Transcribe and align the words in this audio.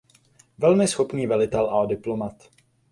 Velmi 0.57 0.87
schopný 0.87 1.27
velitel 1.27 1.69
a 1.75 1.85
diplomat. 1.85 2.49